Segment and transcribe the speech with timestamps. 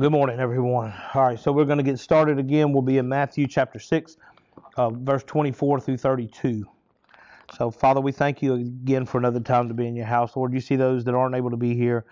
[0.00, 0.94] Good morning, everyone.
[1.12, 2.72] All right, so we're going to get started again.
[2.72, 4.16] We'll be in Matthew chapter 6,
[4.78, 6.64] uh, verse 24 through 32.
[7.52, 10.36] So, Father, we thank you again for another time to be in your house.
[10.36, 12.06] Lord, you see those that aren't able to be here,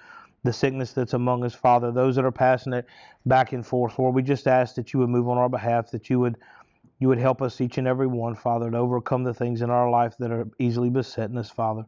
[0.44, 2.84] the sickness that's among us, Father, those that are passing it
[3.24, 3.98] back and forth.
[3.98, 6.36] Lord, we just ask that you would move on our behalf, that you would
[6.98, 9.88] you would help us each and every one, Father, to overcome the things in our
[9.88, 11.86] life that are easily besetting us, Father.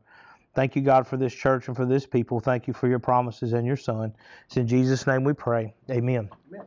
[0.55, 2.41] Thank you, God, for this church and for this people.
[2.41, 4.13] Thank you for your promises and your Son.
[4.47, 5.73] It's in Jesus' name we pray.
[5.91, 6.29] Amen.
[6.49, 6.67] Amen.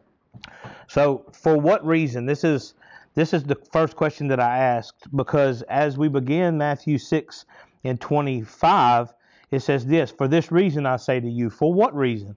[0.88, 2.26] So, for what reason?
[2.26, 2.76] This is
[3.16, 7.46] this is the first question that I asked because as we begin Matthew 6
[7.84, 9.14] and 25,
[9.52, 12.36] it says this For this reason I say to you, for what reason?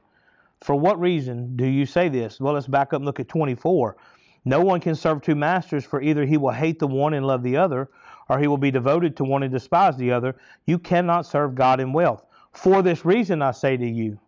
[0.63, 2.41] For what reason do you say this?
[2.41, 3.97] Well, let's back up and look at 24.
[4.45, 7.43] No one can serve two masters, for either he will hate the one and love
[7.43, 7.91] the other,
[8.29, 10.37] or he will be devoted to one and despise the other.
[10.67, 12.25] You cannot serve God and wealth.
[12.53, 14.19] For this reason, I say to you,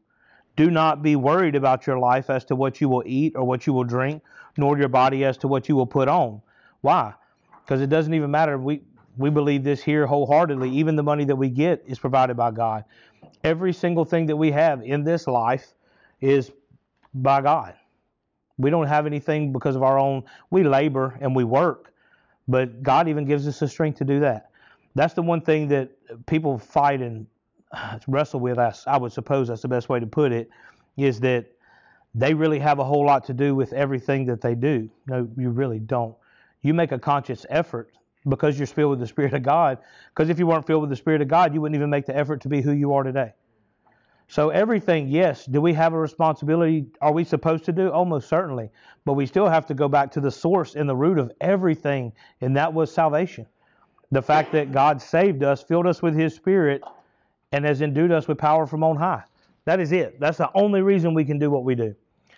[0.56, 3.66] do not be worried about your life as to what you will eat or what
[3.66, 4.22] you will drink,
[4.56, 6.42] nor your body as to what you will put on.
[6.80, 7.14] Why?
[7.64, 8.58] Because it doesn't even matter.
[8.58, 8.82] We
[9.16, 10.70] we believe this here wholeheartedly.
[10.70, 12.84] Even the money that we get is provided by God.
[13.42, 15.74] Every single thing that we have in this life
[16.20, 16.52] is
[17.14, 17.74] by God.
[18.58, 20.24] We don't have anything because of our own.
[20.50, 21.92] We labor and we work,
[22.48, 24.50] but God even gives us the strength to do that.
[24.94, 25.90] That's the one thing that
[26.26, 27.26] people fight and
[28.08, 28.58] wrestle with.
[28.58, 30.50] I, would suppose that's the best way to put it.
[30.96, 31.46] Is that
[32.14, 34.90] they really have a whole lot to do with everything that they do.
[35.06, 36.16] No, you really don't.
[36.62, 37.92] You make a conscious effort
[38.28, 39.78] because you're filled with the Spirit of God.
[40.12, 42.16] Because if you weren't filled with the Spirit of God, you wouldn't even make the
[42.16, 43.32] effort to be who you are today.
[44.30, 46.86] So everything, yes, do we have a responsibility?
[47.00, 47.90] Are we supposed to do?
[47.90, 48.68] Almost certainly.
[49.06, 52.12] But we still have to go back to the source and the root of everything,
[52.42, 53.46] and that was salvation.
[54.10, 56.82] The fact that God saved us, filled us with His Spirit,
[57.52, 59.22] and has endued us with power from on high.
[59.64, 60.20] That is it.
[60.20, 61.94] That's the only reason we can do what we do.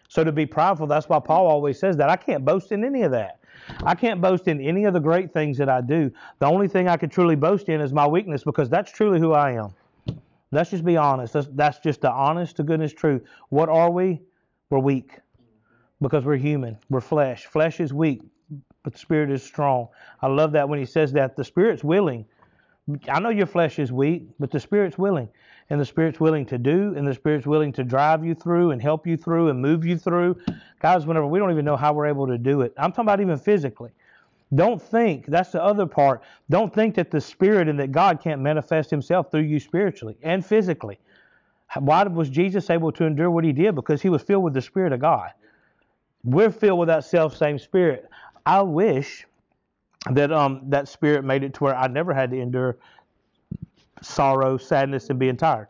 [0.09, 2.09] So to be prideful, that's why Paul always says that.
[2.09, 3.41] I can't boast in any of that.
[3.85, 6.13] I can't boast in any of the great things that I do.
[6.39, 9.33] The only thing I can truly boast in is my weakness because that's truly who
[9.33, 9.71] I am.
[10.53, 11.33] Let's just be honest.
[11.33, 13.23] That's, that's just the honest to goodness truth.
[13.51, 14.21] What are we?
[14.69, 15.19] We're weak
[16.01, 16.79] because we're human.
[16.89, 17.47] We're flesh.
[17.47, 18.23] Flesh is weak,
[18.83, 19.89] but the spirit is strong.
[20.21, 21.37] I love that when he says that.
[21.37, 22.25] The spirit's willing.
[23.09, 25.29] I know your flesh is weak, but the spirit's willing.
[25.69, 28.83] And the spirit's willing to do, and the spirit's willing to drive you through and
[28.83, 30.37] help you through and move you through.
[30.81, 32.73] Guys, whenever we don't even know how we're able to do it.
[32.77, 33.91] I'm talking about even physically.
[34.55, 36.23] Don't think, that's the other part.
[36.49, 40.45] Don't think that the Spirit and that God can't manifest Himself through you spiritually and
[40.45, 40.99] physically.
[41.79, 43.77] Why was Jesus able to endure what He did?
[43.77, 45.31] Because He was filled with the Spirit of God.
[46.25, 48.09] We're filled with that self same Spirit.
[48.45, 49.27] I wish
[50.11, 52.79] that um that Spirit made it to where I never had to endure
[54.03, 55.69] sorrow, sadness, and being tired.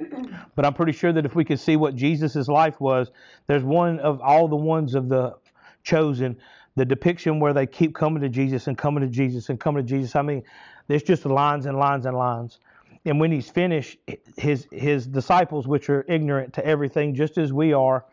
[0.56, 3.10] But I'm pretty sure that if we could see what Jesus' life was,
[3.48, 5.34] there's one of all the ones of the
[5.82, 6.36] chosen
[6.76, 9.88] the depiction where they keep coming to Jesus and coming to Jesus and coming to
[9.88, 10.16] Jesus.
[10.16, 10.42] I mean,
[10.88, 12.58] there's just lines and lines and lines.
[13.04, 13.98] And when he's finished,
[14.36, 18.04] his his disciples, which are ignorant to everything, just as we are,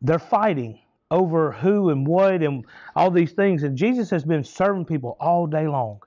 [0.00, 0.80] they're fighting
[1.10, 2.64] over who and what and
[2.96, 3.62] all these things.
[3.62, 6.00] And Jesus has been serving people all day long.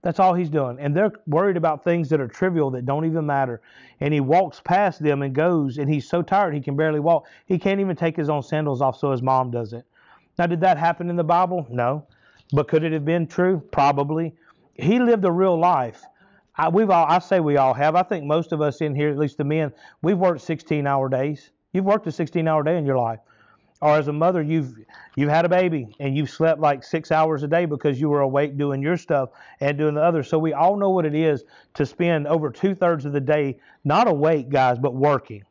[0.00, 0.78] That's all he's doing.
[0.80, 3.60] And they're worried about things that are trivial that don't even matter.
[4.00, 7.26] And he walks past them and goes, and he's so tired he can barely walk.
[7.46, 9.84] He can't even take his own sandals off, so his mom does it.
[10.38, 11.66] Now, did that happen in the Bible?
[11.70, 12.06] No.
[12.52, 13.62] But could it have been true?
[13.70, 14.34] Probably.
[14.74, 16.02] He lived a real life.
[16.56, 17.96] I, we've all, I say we all have.
[17.96, 19.72] I think most of us in here, at least the men,
[20.02, 21.50] we've worked 16 hour days.
[21.72, 23.20] You've worked a 16 hour day in your life.
[23.80, 24.78] Or as a mother, you've
[25.16, 28.20] you've had a baby and you've slept like six hours a day because you were
[28.20, 30.22] awake doing your stuff and doing the other.
[30.22, 31.42] So we all know what it is
[31.74, 35.42] to spend over two thirds of the day not awake, guys, but working.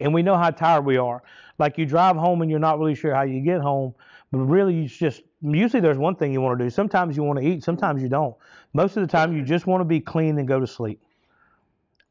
[0.00, 1.22] And we know how tired we are.
[1.58, 3.94] Like you drive home and you're not really sure how you get home,
[4.30, 6.70] but really it's just usually there's one thing you want to do.
[6.70, 8.36] Sometimes you want to eat, sometimes you don't.
[8.72, 11.00] Most of the time you just want to be clean and go to sleep.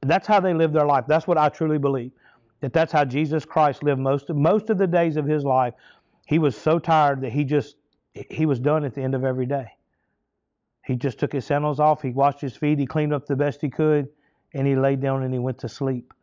[0.02, 1.06] That's how they live their life.
[1.08, 2.12] That's what I truly believe.
[2.60, 5.74] That that's how Jesus Christ lived most of, most of the days of his life.
[6.26, 7.78] He was so tired that he just
[8.30, 9.68] he was done at the end of every day.
[10.86, 13.62] He just took his sandals off, he washed his feet, he cleaned up the best
[13.62, 14.08] he could,
[14.54, 16.14] and he laid down and he went to sleep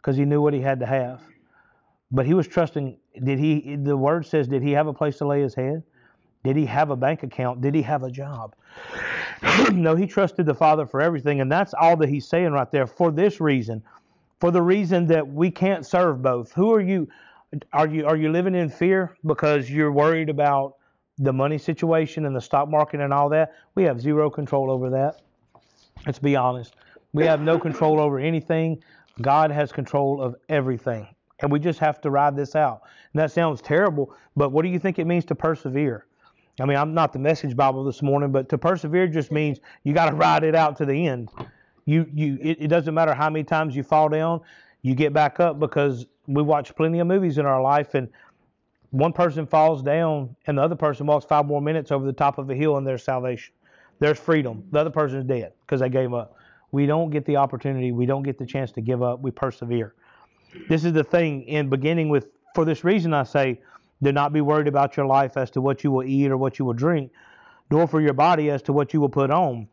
[0.00, 1.20] because he knew what he had to have.
[2.10, 2.96] But he was trusting.
[3.22, 3.76] Did he?
[3.76, 5.82] The word says, did he have a place to lay his head?
[6.42, 7.60] Did he have a bank account?
[7.60, 8.54] Did he have a job?
[9.72, 12.86] no, he trusted the Father for everything, and that's all that he's saying right there.
[12.86, 13.82] For this reason,
[14.40, 16.52] for the reason that we can't serve both.
[16.52, 17.08] Who are you?
[17.72, 20.76] Are you are you living in fear because you're worried about
[21.18, 23.52] the money situation and the stock market and all that?
[23.74, 25.20] We have zero control over that.
[26.06, 26.74] Let's be honest.
[27.12, 28.82] We have no control over anything.
[29.22, 31.08] God has control of everything
[31.42, 32.82] and we just have to ride this out.
[33.12, 36.06] And that sounds terrible, but what do you think it means to persevere?
[36.60, 39.94] I mean, I'm not the message Bible this morning, but to persevere just means you
[39.94, 41.30] got to ride it out to the end.
[41.86, 44.40] You, you, it, it doesn't matter how many times you fall down,
[44.82, 48.08] you get back up because we watch plenty of movies in our life, and
[48.90, 52.38] one person falls down and the other person walks five more minutes over the top
[52.38, 53.54] of a hill and there's salvation.
[54.00, 54.64] There's freedom.
[54.72, 56.36] The other person's dead because they gave up.
[56.72, 57.92] We don't get the opportunity.
[57.92, 59.20] We don't get the chance to give up.
[59.20, 59.94] We persevere.
[60.68, 63.60] This is the thing in beginning with, for this reason, I say,
[64.02, 66.58] do not be worried about your life as to what you will eat or what
[66.58, 67.12] you will drink,
[67.70, 69.68] nor for your body as to what you will put on.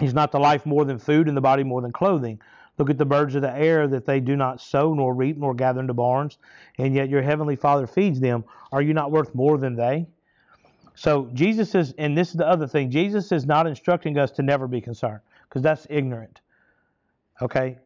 [0.00, 2.40] Is not the life more than food and the body more than clothing?
[2.78, 5.52] Look at the birds of the air that they do not sow nor reap nor
[5.52, 6.38] gather into barns,
[6.78, 8.44] and yet your heavenly Father feeds them.
[8.72, 10.06] Are you not worth more than they?
[11.00, 14.42] So Jesus is, and this is the other thing, Jesus is not instructing us to
[14.42, 16.42] never be concerned, because that's ignorant.
[17.40, 17.78] Okay?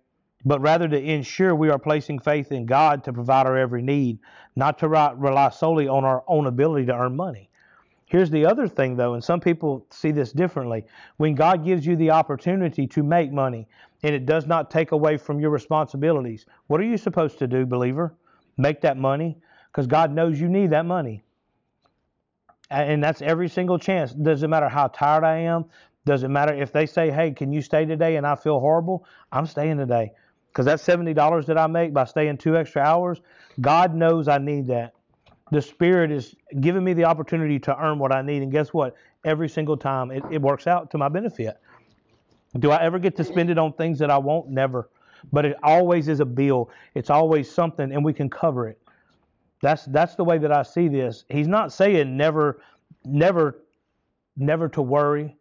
[0.44, 4.18] But rather to ensure we are placing faith in God to provide our every need,
[4.56, 7.50] not to rely solely on our own ability to earn money.
[8.06, 10.84] Here's the other thing, though, and some people see this differently.
[11.18, 13.68] When God gives you the opportunity to make money
[14.02, 17.64] and it does not take away from your responsibilities, what are you supposed to do,
[17.64, 18.12] believer?
[18.56, 19.38] Make that money?
[19.70, 21.22] Because God knows you need that money.
[22.70, 24.12] And that's every single chance.
[24.12, 25.66] Doesn't matter how tired I am.
[26.06, 28.16] Doesn't matter if they say, hey, can you stay today?
[28.16, 29.06] And I feel horrible.
[29.32, 30.12] I'm staying today.
[30.48, 33.20] Because that $70 that I make by staying two extra hours,
[33.60, 34.94] God knows I need that
[35.50, 38.42] the Spirit is giving me the opportunity to earn what I need.
[38.42, 38.96] And guess what?
[39.24, 41.56] Every single time it, it works out to my benefit.
[42.58, 44.48] Do I ever get to spend it on things that I won't?
[44.48, 44.90] Never.
[45.32, 46.70] But it always is a bill.
[46.94, 48.80] It's always something, and we can cover it.
[49.64, 51.24] That's that's the way that I see this.
[51.30, 52.60] He's not saying never,
[53.02, 53.62] never,
[54.36, 55.38] never to worry.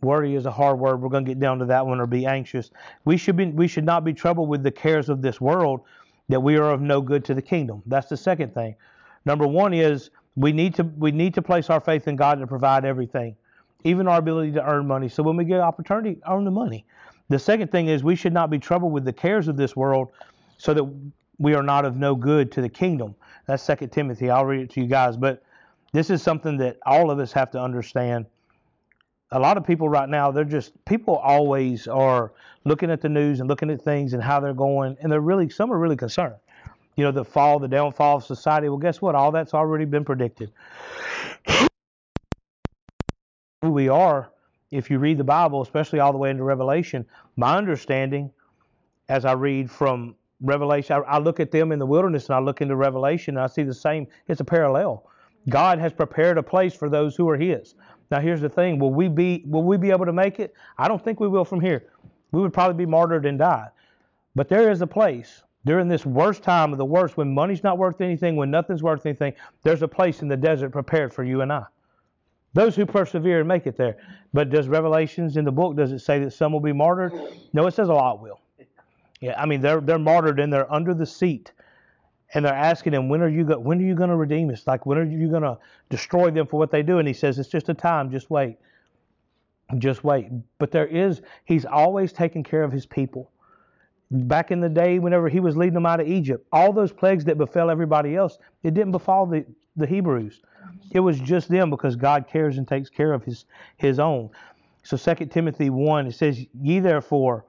[0.00, 1.02] Worry is a hard word.
[1.02, 2.70] We're going to get down to that one, or be anxious.
[3.04, 5.82] We should be we should not be troubled with the cares of this world,
[6.30, 7.82] that we are of no good to the kingdom.
[7.84, 8.76] That's the second thing.
[9.26, 12.46] Number one is we need to we need to place our faith in God to
[12.46, 13.36] provide everything,
[13.84, 15.10] even our ability to earn money.
[15.10, 16.86] So when we get opportunity, earn the money.
[17.28, 20.12] The second thing is we should not be troubled with the cares of this world,
[20.56, 20.84] so that
[21.38, 23.14] we are not of no good to the kingdom.
[23.46, 24.30] That's Second Timothy.
[24.30, 25.42] I'll read it to you guys, but
[25.92, 28.26] this is something that all of us have to understand.
[29.30, 32.32] A lot of people right now, they're just people always are
[32.64, 35.48] looking at the news and looking at things and how they're going, and they're really
[35.48, 36.36] some are really concerned
[36.96, 38.68] you know, the fall, the downfall of society.
[38.68, 39.14] Well, guess what?
[39.14, 40.52] All that's already been predicted.
[43.62, 44.30] Who we are,
[44.70, 47.06] if you read the Bible, especially all the way into Revelation,
[47.36, 48.30] my understanding,
[49.08, 50.14] as I read from
[50.44, 53.44] Revelation, I, I look at them in the wilderness and I look into Revelation and
[53.44, 54.06] I see the same.
[54.28, 55.08] It's a parallel.
[55.48, 57.74] God has prepared a place for those who are His.
[58.10, 60.54] Now, here's the thing: Will we be Will we be able to make it?
[60.78, 61.86] I don't think we will from here.
[62.32, 63.68] We would probably be martyred and die.
[64.34, 67.78] But there is a place during this worst time of the worst, when money's not
[67.78, 69.32] worth anything, when nothing's worth anything,
[69.62, 71.64] there's a place in the desert prepared for you and I.
[72.52, 73.96] Those who persevere and make it there.
[74.32, 77.12] But does Revelations in the book does it say that some will be martyred?
[77.52, 78.40] No, it says a lot will.
[79.24, 81.50] Yeah, I mean they're they're martyred and they're under the seat,
[82.34, 84.66] and they're asking him when are you go, when are you going to redeem us?
[84.66, 85.56] Like when are you going to
[85.88, 86.98] destroy them for what they do?
[86.98, 88.10] And he says it's just a time.
[88.10, 88.58] Just wait.
[89.78, 90.28] Just wait.
[90.58, 93.30] But there is he's always taking care of his people
[94.10, 96.46] back in the day whenever he was leading them out of Egypt.
[96.52, 100.42] All those plagues that befell everybody else, it didn't befall the, the Hebrews.
[100.90, 103.46] It was just them because God cares and takes care of his
[103.78, 104.28] his own.
[104.82, 107.46] So 2 Timothy 1, it says, Ye therefore,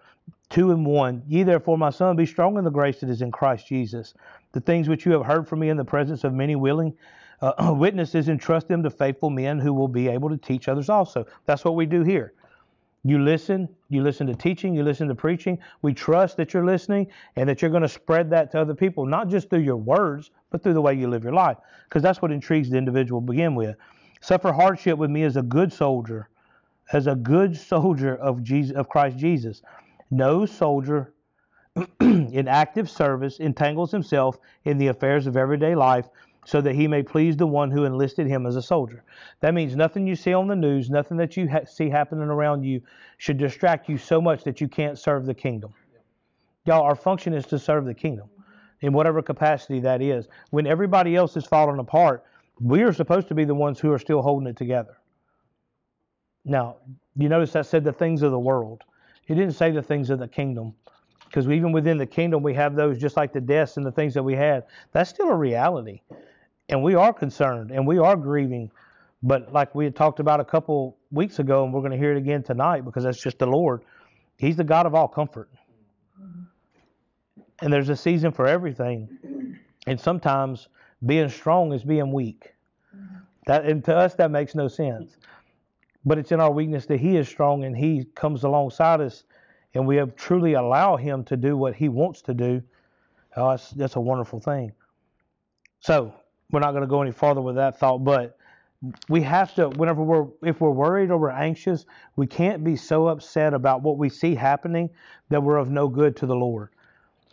[0.49, 3.31] 2 and 1, Ye therefore, my son, be strong in the grace that is in
[3.31, 4.13] Christ Jesus.
[4.51, 6.95] The things which you have heard from me in the presence of many willing
[7.41, 11.25] uh, witnesses, entrust them to faithful men who will be able to teach others also.
[11.45, 12.33] That's what we do here.
[13.03, 15.59] You listen, you listen to teaching, you listen to preaching.
[15.83, 19.05] We trust that you're listening and that you're going to spread that to other people,
[19.05, 22.21] not just through your words, but through the way you live your life, because that's
[22.21, 23.75] what intrigues the individual to begin with.
[24.21, 26.29] Suffer hardship with me as a good soldier,
[26.93, 29.61] as a good soldier of Jesus, of Christ Jesus.
[30.15, 31.13] No soldier
[31.99, 36.07] in active service entangles himself in the affairs of everyday life
[36.45, 39.03] so that he may please the one who enlisted him as a soldier.
[39.41, 42.63] That means nothing you see on the news, nothing that you ha- see happening around
[42.63, 42.81] you
[43.17, 45.73] should distract you so much that you can't serve the kingdom.
[46.63, 48.29] Y'all, our function is to serve the kingdom
[48.79, 50.29] in whatever capacity that is.
[50.51, 52.23] When everybody else is falling apart,
[52.61, 54.95] we are supposed to be the ones who are still holding it together.
[56.45, 56.77] Now,
[57.17, 58.83] you notice that said the things of the world.
[59.27, 60.73] It didn't say the things of the kingdom.
[61.25, 64.13] Because even within the kingdom, we have those just like the deaths and the things
[64.13, 64.63] that we had.
[64.93, 66.01] That's still a reality
[66.69, 68.71] and we are concerned and we are grieving.
[69.23, 72.11] But like we had talked about a couple weeks ago, and we're going to hear
[72.11, 73.81] it again tonight because that's just the Lord.
[74.37, 75.49] He's the God of all comfort.
[77.61, 79.57] And there's a season for everything.
[79.87, 80.67] And sometimes
[81.05, 82.53] being strong is being weak.
[83.47, 85.17] That and to us that makes no sense.
[86.05, 89.23] But it's in our weakness that He is strong and He comes alongside us,
[89.73, 92.61] and we have truly allow Him to do what He wants to do.
[93.35, 94.71] Oh, that's, that's a wonderful thing.
[95.79, 96.13] So
[96.51, 98.37] we're not going to go any farther with that thought, but
[99.09, 101.85] we have to whenever we're if we're worried or we're anxious
[102.15, 104.89] we can't be so upset about what we see happening
[105.29, 106.69] that we're of no good to the lord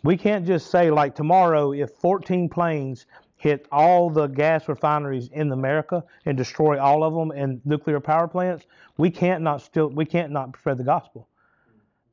[0.03, 3.05] we can't just say like tomorrow if 14 planes
[3.43, 8.27] hit all the gas refineries in america and destroy all of them and nuclear power
[8.27, 8.65] plants
[8.97, 11.27] we can't not still we can't not spread the gospel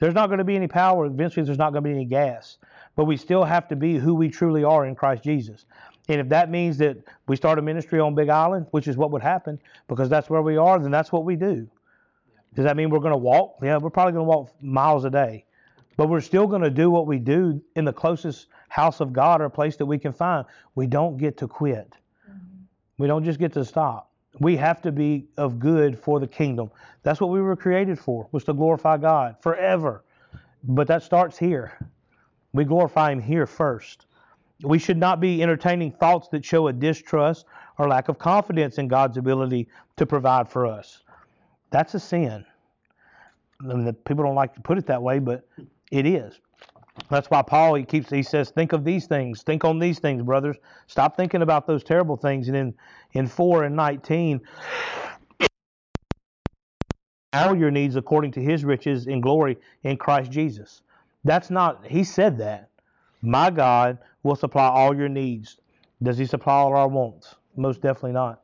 [0.01, 2.59] there's not going to be any power eventually there's not going to be any gas
[2.97, 5.67] but we still have to be who we truly are in christ jesus
[6.11, 6.97] and if that means that
[7.29, 10.43] we start a ministry on Big Island, which is what would happen, because that's where
[10.43, 11.69] we are, then that's what we do.
[12.55, 13.59] Does that mean we're going to walk?
[13.63, 15.45] Yeah, we're probably going to walk miles a day.
[15.97, 19.43] But we're still going to do what we do in the closest house of God
[19.43, 20.47] or a place that we can find.
[20.77, 21.93] We don't get to quit.
[22.29, 22.63] Mm-hmm.
[22.99, 24.11] We don't just get to stop.
[24.39, 26.71] We have to be of good for the kingdom.
[27.03, 30.05] That's what we were created for, was to glorify God forever.
[30.63, 31.77] But that starts here.
[32.53, 34.07] We glorify Him here first.
[34.63, 37.47] We should not be entertaining thoughts that show a distrust
[37.77, 41.03] or lack of confidence in God's ability to provide for us.
[41.71, 42.45] That's a sin.
[43.63, 45.47] I mean, people don't like to put it that way, but
[45.91, 46.39] it is.
[47.09, 50.23] That's why Paul he keeps he says, think of these things, think on these things,
[50.23, 50.57] brothers.
[50.87, 52.49] Stop thinking about those terrible things.
[52.49, 52.75] And in
[53.13, 54.41] in four and nineteen,
[57.33, 60.83] all your needs according to His riches in glory in Christ Jesus.
[61.25, 61.87] That's not.
[61.87, 62.69] He said that.
[63.23, 65.59] My God will supply all your needs.
[66.03, 67.35] Does He supply all our wants?
[67.57, 68.43] Most definitely not.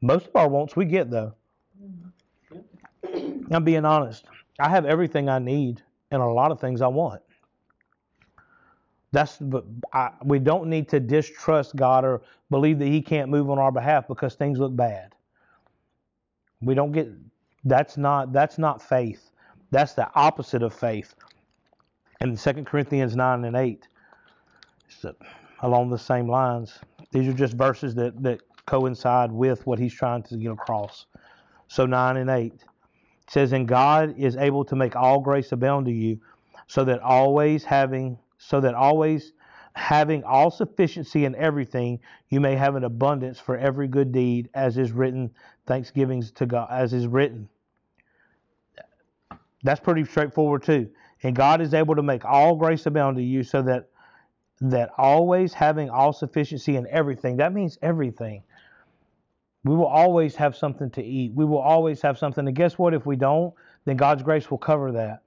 [0.00, 1.34] Most of our wants we get though.
[3.50, 4.26] I'm being honest.
[4.58, 7.22] I have everything I need and a lot of things I want.
[9.12, 9.40] That's
[9.92, 13.72] I, we don't need to distrust God or believe that He can't move on our
[13.72, 15.14] behalf because things look bad.
[16.60, 17.08] We don't get
[17.64, 19.30] that's not that's not faith.
[19.70, 21.14] That's the opposite of faith.
[22.20, 23.86] In 2 Corinthians 9 and 8,
[25.60, 26.78] along the same lines.
[27.12, 31.06] These are just verses that, that coincide with what he's trying to get across.
[31.68, 32.52] So 9 and 8
[33.28, 36.20] says, And God is able to make all grace abound to you,
[36.66, 39.32] so that always having so that always
[39.74, 44.78] having all sufficiency in everything, you may have an abundance for every good deed, as
[44.78, 45.30] is written,
[45.66, 47.48] thanksgivings to God, as is written.
[49.62, 50.88] That's pretty straightforward too.
[51.22, 53.88] And God is able to make all grace abound to you, so that
[54.60, 58.42] that always having all sufficiency in everything, that means everything.
[59.64, 61.32] We will always have something to eat.
[61.34, 62.46] We will always have something.
[62.46, 62.94] And guess what?
[62.94, 63.54] If we don't,
[63.84, 65.22] then God's grace will cover that.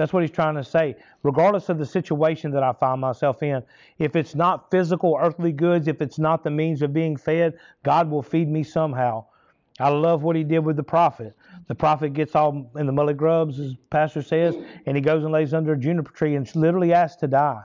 [0.00, 0.96] That's what he's trying to say.
[1.22, 3.62] Regardless of the situation that I find myself in,
[3.98, 8.10] if it's not physical, earthly goods, if it's not the means of being fed, God
[8.10, 9.26] will feed me somehow.
[9.78, 11.36] I love what he did with the prophet.
[11.68, 15.32] The prophet gets all in the mully grubs, as pastor says, and he goes and
[15.32, 17.60] lays under a juniper tree and literally asks to die.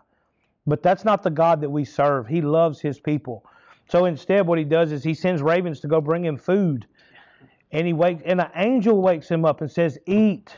[0.68, 2.28] But that's not the God that we serve.
[2.28, 3.46] He loves his people.
[3.88, 6.86] So instead, what he does is he sends ravens to go bring him food.
[7.72, 10.54] And he wakes, and an angel wakes him up and says, Eat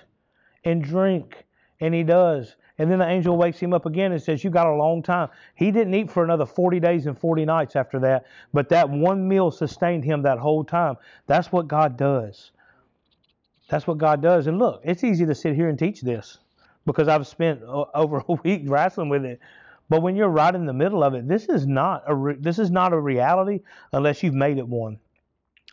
[0.64, 1.44] and drink.
[1.80, 2.56] And he does.
[2.80, 5.30] And then the angel wakes him up again and says, You got a long time.
[5.56, 9.28] He didn't eat for another 40 days and 40 nights after that, but that one
[9.28, 10.96] meal sustained him that whole time.
[11.26, 12.52] That's what God does.
[13.70, 14.48] That's what God does.
[14.48, 16.38] And look, it's easy to sit here and teach this
[16.86, 19.40] because I've spent over a week wrestling with it.
[19.90, 22.60] But when you're right in the middle of it, this is not a re- this
[22.60, 23.62] is not a reality
[23.94, 25.00] unless you've made it one.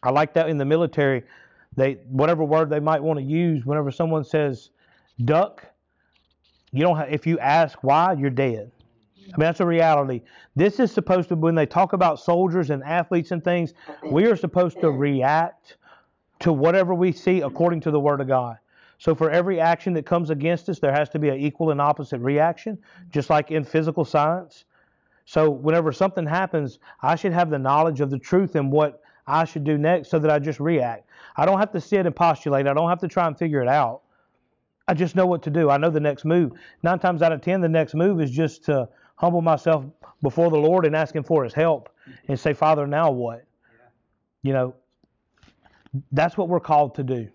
[0.03, 1.25] I like that in the military.
[1.77, 4.71] They whatever word they might want to use whenever someone says
[5.25, 5.67] duck,
[6.75, 8.71] you don't have, if you ask why, you're dead.
[9.33, 10.21] I mean that's a reality.
[10.55, 13.73] This is supposed to when they talk about soldiers and athletes and things,
[14.11, 15.77] we are supposed to react
[16.41, 18.59] to whatever we see according to the word of God.
[18.99, 21.81] So for every action that comes against us, there has to be an equal and
[21.81, 22.79] opposite reaction,
[23.11, 24.65] just like in physical science.
[25.27, 29.45] So whenever something happens, I should have the knowledge of the truth and what I
[29.45, 31.09] should do next so that I just react.
[31.37, 32.67] I don't have to sit and postulate.
[32.67, 34.03] I don't have to try and figure it out.
[34.87, 35.71] I just know what to do.
[35.71, 36.53] I know the next move.
[36.83, 39.85] Nine times out of ten, the next move is just to humble myself
[40.23, 41.89] before the Lord and ask Him for His help
[42.29, 43.45] and say, Father, now what?
[44.43, 44.75] You know,
[46.13, 47.29] that's what we're called to do.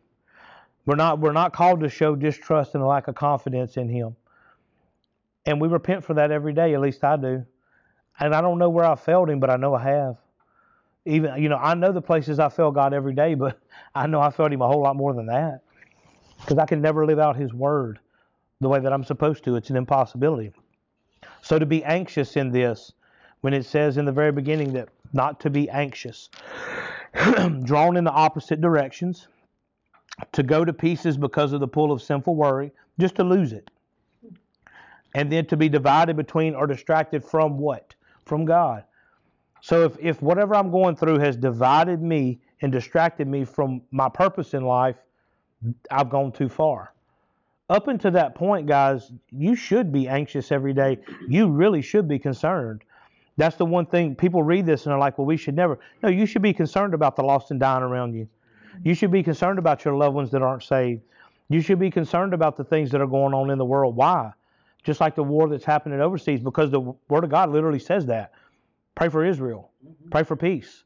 [0.86, 4.16] We're not, we're not called to show distrust and a lack of confidence in Him.
[5.46, 7.46] And we repent for that every day, at least I do.
[8.20, 10.18] And I don't know where I failed Him, but I know I have.
[11.06, 13.60] Even, you know, I know the places I fail God every day, but
[13.96, 15.62] I know I failed Him a whole lot more than that.
[16.40, 18.00] Because I can never live out His Word
[18.62, 19.56] the way that I'm supposed to.
[19.56, 20.52] It's an impossibility.
[21.42, 22.94] So to be anxious in this,
[23.42, 26.30] when it says in the very beginning that not to be anxious,
[27.64, 29.28] drawn in the opposite directions,
[30.34, 33.72] to go to pieces because of the pull of sinful worry, just to lose it.
[35.16, 37.96] And then to be divided between or distracted from what?
[38.26, 38.84] From God.
[39.62, 44.10] So if, if whatever I'm going through has divided me and distracted me from my
[44.10, 44.98] purpose in life,
[45.92, 46.94] I've gone too far.
[47.70, 50.98] Up until that point, guys, you should be anxious every day.
[51.28, 52.84] You really should be concerned.
[53.38, 55.80] That's the one thing people read this and they're like, well, we should never.
[56.02, 58.28] No, you should be concerned about the lost and dying around you.
[58.84, 61.02] You should be concerned about your loved ones that aren't saved.
[61.50, 63.96] You should be concerned about the things that are going on in the world.
[63.96, 64.32] Why?
[64.84, 68.32] Just like the war that's happening overseas, because the Word of God literally says that.
[68.96, 69.72] Pray for Israel.
[70.12, 70.84] Pray for peace.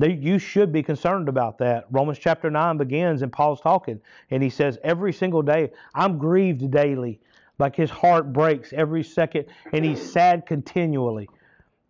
[0.00, 1.86] You should be concerned about that.
[1.90, 4.00] Romans chapter 9 begins, and Paul's talking,
[4.30, 7.20] and he says, Every single day, I'm grieved daily.
[7.58, 11.28] Like his heart breaks every second, and he's sad continually.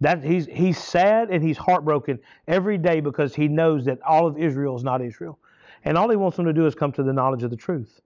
[0.01, 4.39] That he's he's sad and he's heartbroken every day because he knows that all of
[4.39, 5.39] Israel is not Israel,
[5.85, 8.01] and all he wants them to do is come to the knowledge of the truth.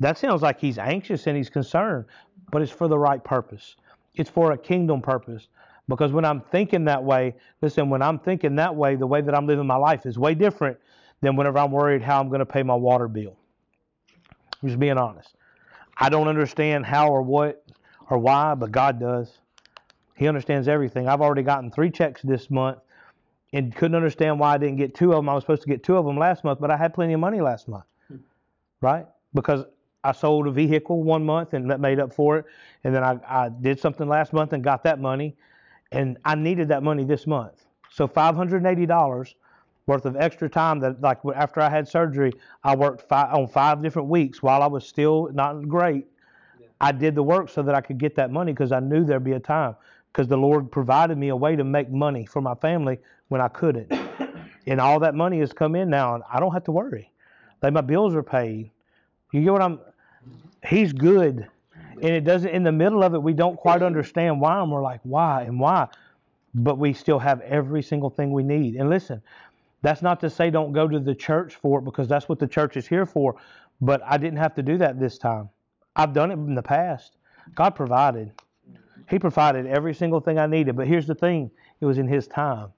[0.00, 2.06] That sounds like he's anxious and he's concerned,
[2.50, 3.76] but it's for the right purpose.
[4.14, 5.48] It's for a kingdom purpose.
[5.90, 9.34] Because when I'm thinking that way, listen, when I'm thinking that way, the way that
[9.34, 10.78] I'm living my life is way different
[11.20, 13.36] than whenever I'm worried how I'm going to pay my water bill.
[14.62, 15.34] I'm just being honest.
[15.98, 17.64] I don't understand how or what
[18.08, 19.38] or why, but God does.
[20.14, 21.08] He understands everything.
[21.08, 22.78] I've already gotten three checks this month
[23.52, 25.28] and couldn't understand why I didn't get two of them.
[25.28, 27.20] I was supposed to get two of them last month, but I had plenty of
[27.20, 28.18] money last month, hmm.
[28.80, 29.06] right?
[29.34, 29.64] Because
[30.04, 32.44] I sold a vehicle one month and that made up for it.
[32.84, 35.36] And then I, I did something last month and got that money
[35.92, 37.66] and I needed that money this month.
[37.90, 39.34] So $580
[39.86, 42.32] worth of extra time that like after I had surgery,
[42.62, 46.06] I worked five, on five different weeks while I was still not great.
[46.60, 46.66] Yeah.
[46.80, 49.24] I did the work so that I could get that money because I knew there'd
[49.24, 49.74] be a time
[50.12, 53.48] because the Lord provided me a way to make money for my family when I
[53.48, 53.92] couldn't.
[54.66, 57.10] and all that money has come in now and I don't have to worry.
[57.62, 58.70] Like my bills are paid.
[59.32, 59.80] You get what I'm
[60.66, 61.48] He's good
[62.02, 64.82] and it doesn't in the middle of it we don't quite understand why and we're
[64.82, 65.88] like why and why.
[66.52, 68.76] But we still have every single thing we need.
[68.76, 69.22] And listen
[69.82, 72.46] that's not to say don't go to the church for it because that's what the
[72.46, 73.36] church is here for.
[73.80, 75.48] But i didn't have to do that this time.
[75.96, 77.16] I've done it in the past.
[77.54, 78.32] God provided.
[79.08, 80.76] He provided every single thing i needed.
[80.76, 81.50] But here's the thing.
[81.80, 82.68] It was in his time.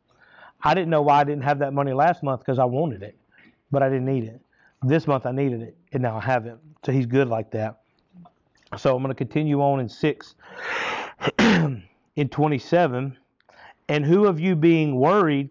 [0.63, 3.17] I didn't know why i didn't have that money last month because i wanted it
[3.73, 4.41] but i didn't need it.
[4.83, 6.57] This month i needed it and now i have it.
[6.85, 7.82] So he's good like that
[8.77, 10.35] so I'm going to continue on in 6.
[12.17, 13.17] in 27,
[13.89, 15.51] and who of you being worried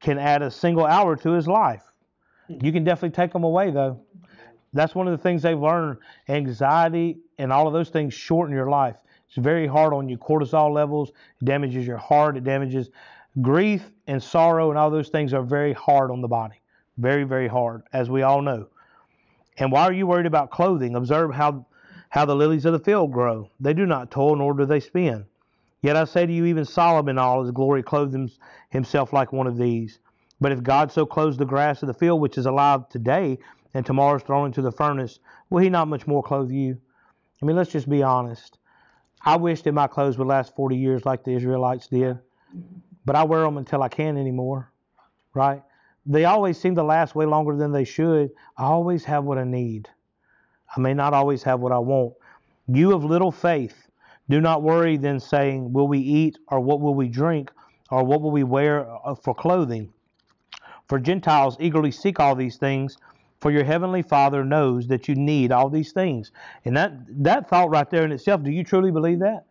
[0.00, 1.82] can add a single hour to his life?
[2.48, 4.00] You can definitely take them away, though.
[4.72, 5.98] That's one of the things they've learned.
[6.28, 8.96] Anxiety and all of those things shorten your life.
[9.28, 10.18] It's very hard on you.
[10.18, 12.90] Cortisol levels, it damages your heart, it damages
[13.40, 16.60] grief and sorrow, and all those things are very hard on the body.
[16.98, 18.68] Very, very hard, as we all know.
[19.58, 20.94] And why are you worried about clothing?
[20.94, 21.66] Observe how
[22.12, 23.48] how the lilies of the field grow.
[23.58, 25.24] They do not toil, nor do they spin.
[25.80, 28.30] Yet I say to you, even Solomon all his glory clothed
[28.68, 29.98] himself like one of these.
[30.38, 33.38] But if God so clothes the grass of the field, which is alive today,
[33.72, 36.76] and tomorrow is thrown into the furnace, will he not much more clothe you?
[37.42, 38.58] I mean, let's just be honest.
[39.24, 42.18] I wish that my clothes would last 40 years like the Israelites did,
[43.06, 44.70] but I wear them until I can't anymore,
[45.32, 45.62] right?
[46.04, 48.32] They always seem to last way longer than they should.
[48.58, 49.88] I always have what I need.
[50.76, 52.14] I may not always have what I want.
[52.68, 53.88] You of little faith,
[54.28, 57.50] do not worry then, saying, Will we eat, or what will we drink,
[57.90, 59.92] or what will we wear uh, for clothing?
[60.88, 62.96] For Gentiles eagerly seek all these things,
[63.40, 66.30] for your heavenly Father knows that you need all these things.
[66.64, 66.92] And that,
[67.24, 69.44] that thought right there in itself, do you truly believe that?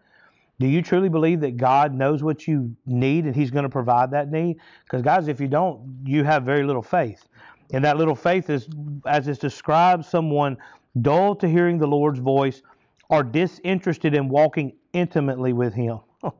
[0.59, 4.11] Do you truly believe that God knows what you need and He's going to provide
[4.11, 4.57] that need?
[4.83, 7.27] Because, guys, if you don't, you have very little faith.
[7.73, 8.69] And that little faith is,
[9.07, 10.57] as it describes someone
[10.99, 12.61] dull to hearing the Lord's voice,
[13.09, 15.99] or disinterested in walking intimately with Him.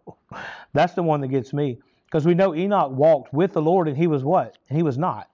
[0.73, 1.79] That's the one that gets me.
[2.05, 4.57] Because we know Enoch walked with the Lord and he was what?
[4.67, 5.29] And he was not.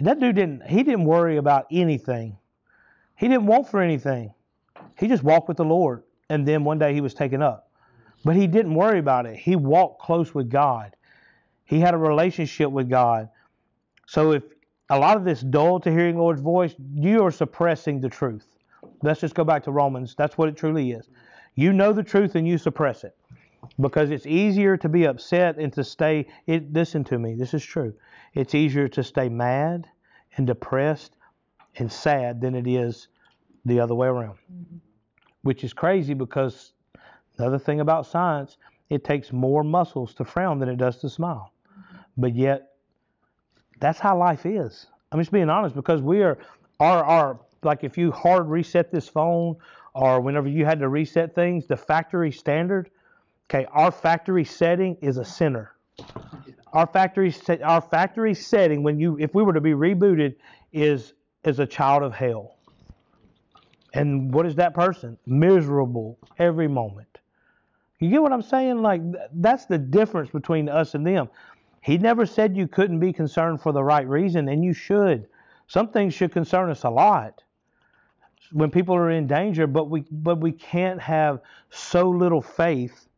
[0.00, 2.36] That dude didn't he didn't worry about anything.
[3.16, 4.34] He didn't want for anything.
[4.98, 6.02] He just walked with the Lord.
[6.28, 7.70] And then one day he was taken up.
[8.24, 9.36] But he didn't worry about it.
[9.36, 10.96] He walked close with God.
[11.64, 13.28] He had a relationship with God.
[14.06, 14.42] So if
[14.92, 18.46] a lot of this dull to hearing Lord's voice, you are suppressing the truth.
[19.02, 20.14] Let's just go back to Romans.
[20.16, 21.08] That's what it truly is.
[21.54, 23.16] You know the truth and you suppress it
[23.80, 26.26] because it's easier to be upset and to stay.
[26.46, 27.94] It, listen to me, this is true.
[28.34, 29.88] It's easier to stay mad
[30.36, 31.16] and depressed
[31.76, 33.08] and sad than it is
[33.64, 34.76] the other way around, mm-hmm.
[35.40, 36.74] which is crazy because
[37.38, 38.58] another thing about science
[38.90, 41.50] it takes more muscles to frown than it does to smile.
[42.18, 42.71] But yet,
[43.82, 44.86] that's how life is.
[45.10, 46.38] I'm just being honest because we are,
[46.78, 49.56] our, our, like if you hard reset this phone
[49.92, 52.90] or whenever you had to reset things, the factory standard,
[53.50, 55.74] okay, our factory setting is a sinner.
[56.72, 60.36] Our factory, our factory setting, when you, if we were to be rebooted,
[60.72, 61.12] is
[61.44, 62.56] is a child of hell.
[63.92, 65.18] And what is that person?
[65.26, 67.18] Miserable every moment.
[67.98, 68.80] You get what I'm saying?
[68.80, 69.02] Like
[69.34, 71.28] that's the difference between us and them.
[71.82, 75.26] He never said you couldn't be concerned for the right reason, and you should.
[75.66, 77.42] Some things should concern us a lot
[78.52, 81.40] when people are in danger, but we but we can't have
[81.70, 83.08] so little faith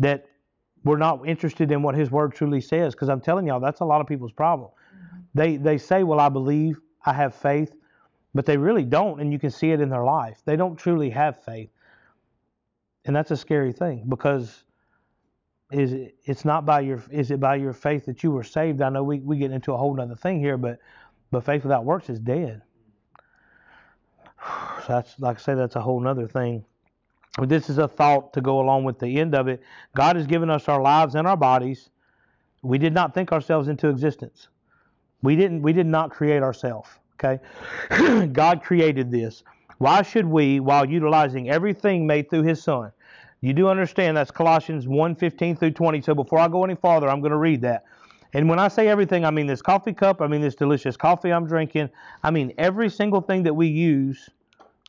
[0.00, 0.26] that
[0.84, 2.94] we're not interested in what His Word truly says.
[2.94, 4.70] Because I'm telling y'all, that's a lot of people's problem.
[4.70, 5.18] Mm-hmm.
[5.34, 7.74] They they say, "Well, I believe, I have faith,"
[8.34, 10.42] but they really don't, and you can see it in their life.
[10.44, 11.70] They don't truly have faith,
[13.04, 14.64] and that's a scary thing because
[15.70, 18.80] is it, it's not by your is it by your faith that you were saved?
[18.80, 20.78] I know we, we get into a whole other thing here, but
[21.30, 22.62] but faith without works is dead.
[24.40, 26.64] So that's like I say, that's a whole other thing.
[27.36, 29.62] But this is a thought to go along with the end of it.
[29.94, 31.90] God has given us our lives and our bodies.
[32.62, 34.48] We did not think ourselves into existence.
[35.22, 36.88] We didn't we did not create ourselves.
[37.22, 37.38] Okay?
[38.32, 39.42] God created this.
[39.78, 42.90] Why should we, while utilizing everything made through his son,
[43.40, 46.00] you do understand that's Colossians 1 15 through 20.
[46.00, 47.84] So before I go any farther, I'm going to read that.
[48.34, 51.32] And when I say everything, I mean this coffee cup, I mean this delicious coffee
[51.32, 51.88] I'm drinking.
[52.22, 54.28] I mean every single thing that we use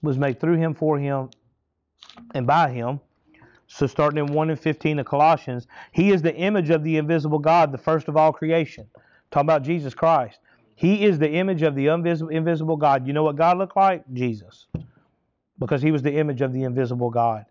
[0.02, 1.30] was made through him, for him,
[2.34, 3.00] and by him.
[3.68, 7.40] So starting in 1 and 15 of Colossians, he is the image of the invisible
[7.40, 8.88] God, the first of all creation.
[9.30, 10.40] Talking about Jesus Christ.
[10.76, 13.06] He is the image of the invisible, invisible God.
[13.06, 14.04] You know what God looked like?
[14.12, 14.66] Jesus.
[15.60, 17.46] Because he was the image of the invisible God.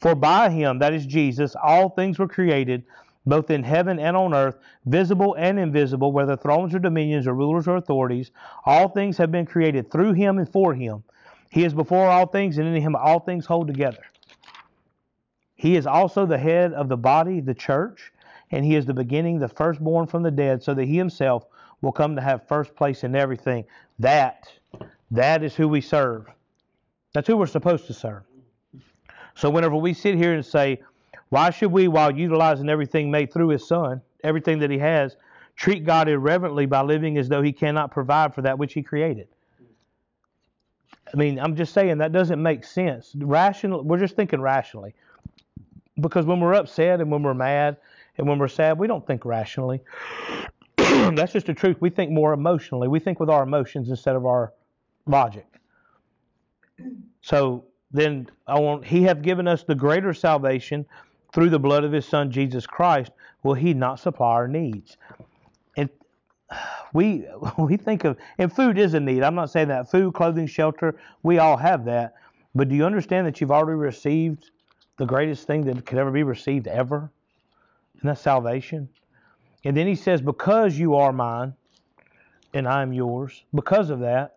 [0.00, 2.84] For by him, that is Jesus, all things were created,
[3.24, 7.66] both in heaven and on earth, visible and invisible, whether thrones or dominions or rulers
[7.66, 8.30] or authorities.
[8.64, 11.02] All things have been created through him and for him.
[11.50, 14.04] He is before all things, and in him all things hold together.
[15.54, 18.12] He is also the head of the body, the church,
[18.50, 21.46] and he is the beginning, the firstborn from the dead, so that he himself
[21.80, 23.64] will come to have first place in everything.
[23.98, 24.48] That,
[25.10, 26.26] that is who we serve.
[27.14, 28.22] That's who we're supposed to serve.
[29.36, 30.80] So whenever we sit here and say,
[31.28, 35.16] why should we, while utilizing everything made through His Son, everything that He has,
[35.56, 39.28] treat God irreverently by living as though He cannot provide for that which He created?
[41.12, 43.12] I mean, I'm just saying that doesn't make sense.
[43.14, 44.94] Rational, we're just thinking rationally,
[46.00, 47.76] because when we're upset and when we're mad
[48.16, 49.82] and when we're sad, we don't think rationally.
[50.76, 51.76] That's just the truth.
[51.80, 52.88] We think more emotionally.
[52.88, 54.52] We think with our emotions instead of our
[55.06, 55.46] logic.
[57.20, 60.86] So then I want he have given us the greater salvation
[61.32, 64.96] through the blood of his son Jesus Christ, will he not supply our needs?
[65.76, 65.90] And
[66.92, 67.26] we
[67.58, 69.22] we think of and food is a need.
[69.22, 72.14] I'm not saying that food, clothing, shelter, we all have that.
[72.54, 74.50] But do you understand that you've already received
[74.96, 77.10] the greatest thing that could ever be received ever?
[78.00, 78.88] And that's salvation.
[79.64, 81.54] And then he says, Because you are mine
[82.54, 84.35] and I am yours, because of that,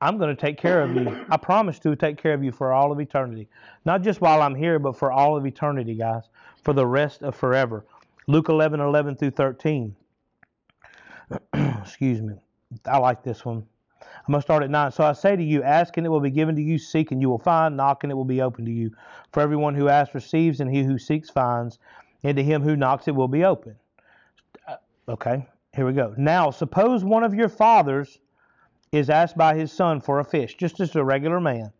[0.00, 1.26] I'm going to take care of you.
[1.28, 3.48] I promise to take care of you for all of eternity.
[3.84, 6.24] Not just while I'm here, but for all of eternity, guys.
[6.62, 7.84] For the rest of forever.
[8.26, 9.94] Luke 11, 11 through 13.
[11.54, 12.34] Excuse me.
[12.86, 13.66] I like this one.
[14.00, 14.92] I'm going to start at 9.
[14.92, 17.20] So I say to you, ask and it will be given to you, seek and
[17.20, 18.90] you will find, knock and it will be open to you.
[19.32, 21.78] For everyone who asks receives, and he who seeks finds,
[22.22, 23.76] and to him who knocks it will be open.
[24.66, 24.76] Uh,
[25.08, 26.14] okay, here we go.
[26.16, 28.18] Now, suppose one of your fathers
[28.92, 31.72] is asked by his son for a fish, just as a regular man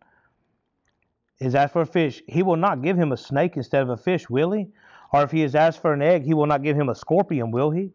[1.40, 3.96] is asked for a fish, he will not give him a snake instead of a
[3.96, 4.68] fish, will he?
[5.12, 7.50] Or if he is asked for an egg, he will not give him a scorpion,
[7.50, 7.92] will he?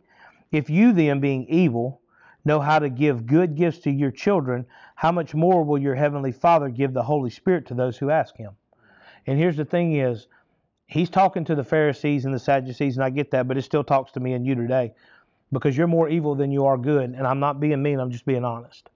[0.51, 2.01] If you then, being evil,
[2.43, 6.31] know how to give good gifts to your children, how much more will your heavenly
[6.31, 8.51] Father give the Holy Spirit to those who ask him?
[9.27, 10.27] And here's the thing is,
[10.87, 13.83] he's talking to the Pharisees and the Sadducees, and I get that, but it still
[13.83, 14.93] talks to me and you today.
[15.51, 18.25] Because you're more evil than you are good, and I'm not being mean, I'm just
[18.25, 18.89] being honest.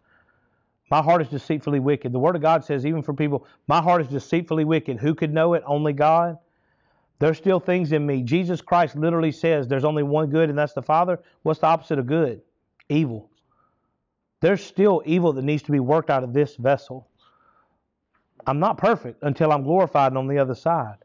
[0.90, 2.12] My heart is deceitfully wicked.
[2.12, 4.98] The Word of God says, even for people, my heart is deceitfully wicked.
[4.98, 5.64] Who could know it?
[5.66, 6.38] Only God.
[7.20, 8.24] There's still things in me.
[8.24, 11.20] Jesus Christ literally says there's only one good, and that's the Father.
[11.44, 12.42] What's the opposite of good?
[12.88, 13.30] Evil.
[14.42, 17.08] There's still evil that needs to be worked out of this vessel.
[18.48, 20.96] I'm not perfect until I'm glorified on the other side.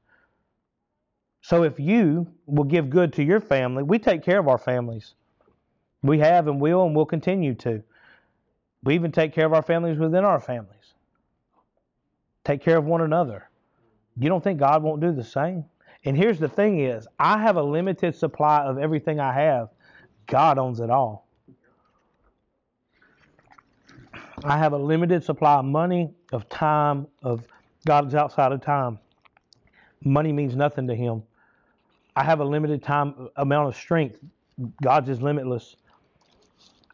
[1.42, 5.14] So if you will give good to your family, we take care of our families.
[6.02, 7.82] We have and will and will continue to.
[8.84, 10.94] We even take care of our families within our families.
[12.44, 13.48] Take care of one another.
[14.16, 15.64] You don't think God won't do the same?
[16.04, 19.70] And here's the thing is, I have a limited supply of everything I have.
[20.26, 21.26] God owns it all.
[24.44, 27.46] I have a limited supply of money, of time, of
[27.86, 28.98] God's outside of time.
[30.04, 31.22] Money means nothing to him.
[32.14, 34.18] I have a limited time amount of strength.
[34.82, 35.76] God's is limitless.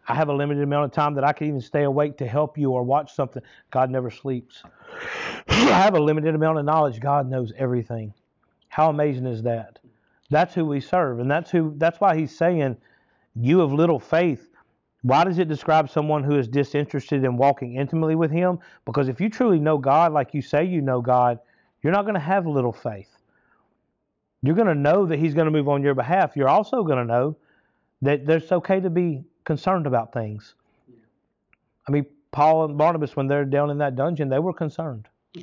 [0.09, 2.59] I have a limited amount of time that I can even stay awake to help
[2.59, 3.43] you or watch something.
[3.71, 4.63] God never sleeps.
[5.49, 7.01] I have a limited amount of knowledge.
[7.01, 8.13] God knows everything.
[8.69, 9.79] How amazing is that?
[10.31, 11.75] That's who we serve, and that's who.
[11.77, 12.77] That's why He's saying,
[13.35, 14.47] "You of little faith."
[15.03, 18.59] Why does it describe someone who is disinterested in walking intimately with Him?
[18.85, 21.39] Because if you truly know God, like you say you know God,
[21.83, 23.09] you're not going to have little faith.
[24.43, 26.37] You're going to know that He's going to move on your behalf.
[26.37, 27.37] You're also going to know
[28.03, 30.55] that it's okay to be concerned about things.
[31.89, 35.09] I mean, Paul and Barnabas, when they're down in that dungeon, they were concerned.
[35.37, 35.41] I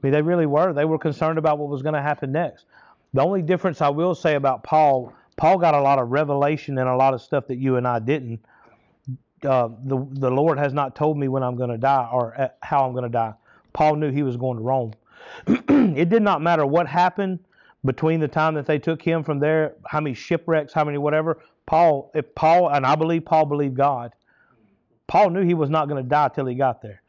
[0.00, 0.72] mean, they really were.
[0.72, 2.66] They were concerned about what was going to happen next.
[3.14, 6.88] The only difference I will say about Paul, Paul got a lot of revelation and
[6.88, 8.44] a lot of stuff that you and I didn't.
[9.42, 12.48] Uh, the the Lord has not told me when I'm going to die or uh,
[12.60, 13.34] how I'm going to die.
[13.72, 14.92] Paul knew he was going to Rome.
[15.48, 17.40] it did not matter what happened
[17.84, 21.40] between the time that they took him from there, how many shipwrecks, how many whatever.
[21.66, 24.12] Paul, if Paul, and I believe Paul believed God.
[25.06, 27.02] Paul knew he was not going to die till he got there.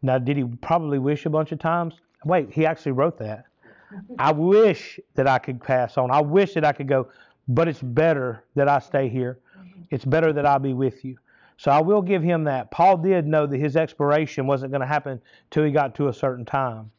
[0.00, 1.94] Now, did he probably wish a bunch of times?
[2.24, 3.44] Wait, he actually wrote that.
[4.18, 6.10] I wish that I could pass on.
[6.10, 7.08] I wish that I could go,
[7.48, 9.38] but it's better that I stay here.
[9.58, 9.82] Mm-hmm.
[9.90, 11.16] It's better that I be with you.
[11.56, 12.70] So I will give him that.
[12.70, 16.12] Paul did know that his expiration wasn't going to happen till he got to a
[16.12, 16.90] certain time.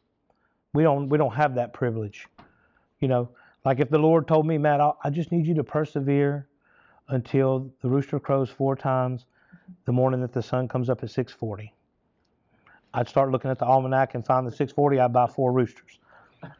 [0.72, 2.26] We don't we don't have that privilege.
[3.00, 3.28] You know,
[3.64, 6.48] like if the Lord told me, Matt, i just need you to persevere
[7.08, 9.26] until the rooster crows four times
[9.84, 11.72] the morning that the sun comes up at 6:40.
[12.92, 15.00] I'd start looking at the almanac and find the 6:40.
[15.00, 15.98] I'd buy four roosters.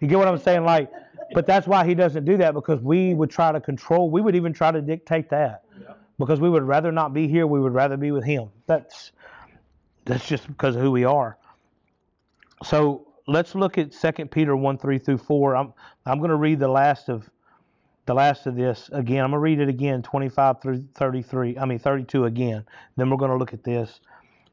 [0.00, 0.64] You get what I'm saying?
[0.64, 0.90] Like,
[1.32, 4.10] but that's why he doesn't do that because we would try to control.
[4.10, 5.64] We would even try to dictate that
[6.18, 7.46] because we would rather not be here.
[7.46, 8.50] We would rather be with him.
[8.66, 9.12] That's
[10.04, 11.38] that's just because of who we are.
[12.62, 15.56] So let's look at 2 Peter 1 3 through 4.
[15.56, 15.72] I'm
[16.06, 17.28] I'm going to read the last of
[18.06, 19.24] the last of this again.
[19.24, 22.64] I'm going to read it again, 25 through 33, I mean 32 again.
[22.96, 24.00] Then we're going to look at this.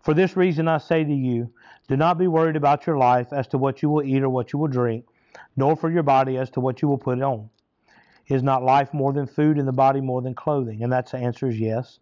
[0.02, 1.52] For this reason I say to you,
[1.88, 4.54] do not be worried about your life as to what you will eat or what
[4.54, 5.06] you will drink,
[5.56, 7.50] nor for your body as to what you will put on.
[8.28, 10.84] Is not life more than food and the body more than clothing?
[10.84, 12.00] And that's the answer is yes.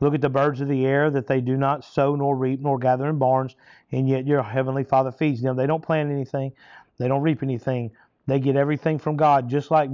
[0.00, 2.78] Look at the birds of the air that they do not sow nor reap nor
[2.78, 3.54] gather in barns,
[3.92, 5.56] and yet your heavenly Father feeds them.
[5.56, 6.52] They don't plant anything,
[6.98, 7.92] they don't reap anything,
[8.30, 9.90] they get everything from God, just like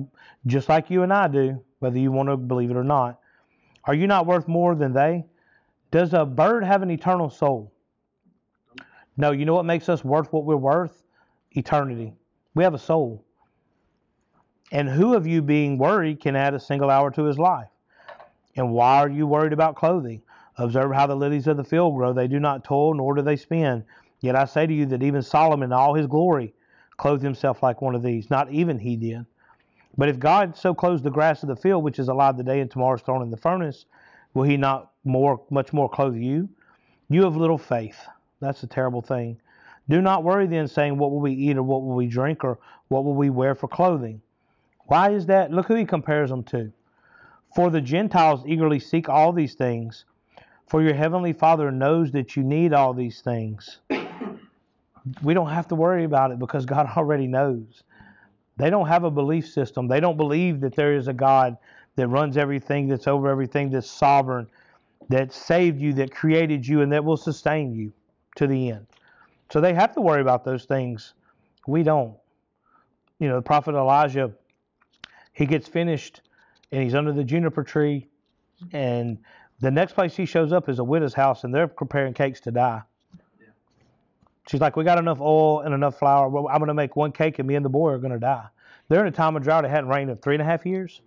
[0.47, 3.19] just like you and I do, whether you want to believe it or not.
[3.85, 5.25] Are you not worth more than they?
[5.91, 7.73] Does a bird have an eternal soul?
[9.17, 11.03] No, you know what makes us worth what we're worth?
[11.53, 12.13] Eternity.
[12.55, 13.25] We have a soul.
[14.73, 17.69] And who of you being worried can add a single hour to his life?
[18.57, 20.21] And why are you worried about clothing?
[20.59, 22.13] Observe how the lilies of the field grow.
[22.13, 23.85] They do not toil, nor do they spin.
[24.21, 26.53] Yet I say to you that even Solomon in all his glory
[26.97, 28.31] clothed himself like one of these.
[28.31, 29.27] Not even he did.
[29.99, 32.71] But if God so clothes the grass of the field, which is alive today and
[32.71, 33.87] tomorrow is thrown in the furnace,
[34.35, 36.49] will he not more much more clothe you?
[37.09, 37.99] You have little faith.
[38.41, 39.41] That's a terrible thing.
[39.89, 42.59] Do not worry then, saying, What will we eat, or what will we drink, or
[42.89, 44.21] what will we wear for clothing?
[44.87, 45.51] Why is that?
[45.51, 46.73] Look who he compares them to.
[47.55, 50.05] For the Gentiles eagerly seek all these things,
[50.67, 53.79] for your heavenly Father knows that you need all these things
[55.23, 57.83] we don't have to worry about it because God already knows.
[58.57, 59.87] They don't have a belief system.
[59.87, 61.57] They don't believe that there is a God
[61.97, 64.47] that runs everything, that's over everything, that's sovereign,
[65.09, 67.93] that saved you, that created you, and that will sustain you
[68.37, 68.87] to the end.
[69.51, 71.15] So they have to worry about those things.
[71.67, 72.17] We don't.
[73.19, 74.33] You know, the prophet Elijah,
[75.33, 76.21] he gets finished
[76.73, 78.09] and he's under the juniper tree,
[78.73, 79.19] and
[79.61, 82.51] the next place he shows up is a widow's house, and they're preparing cakes to
[82.51, 82.83] die.
[84.49, 86.29] She's like, we got enough oil and enough flour.
[86.29, 88.19] Well, I'm going to make one cake, and me and the boy are going to
[88.19, 88.47] die.
[88.89, 89.65] They're in a time of drought.
[89.65, 91.01] It hadn't rained in three and a half years.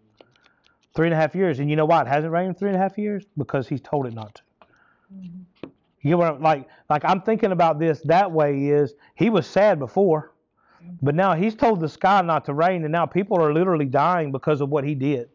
[0.96, 2.76] Three and a half years, and you know why it hasn't rained in three and
[2.76, 3.26] a half years?
[3.38, 4.42] Because he's told it not to.
[5.14, 5.70] Mm-hmm.
[6.02, 6.68] You know what I'm, like?
[6.90, 10.34] Like I'm thinking about this that way is he was sad before,
[11.02, 14.32] but now he's told the sky not to rain, and now people are literally dying
[14.32, 15.30] because of what he did.